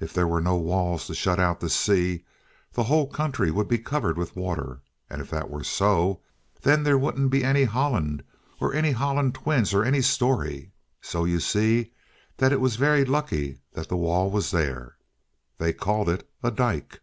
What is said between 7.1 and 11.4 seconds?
be any Holland, or any Holland twins, or any story. So you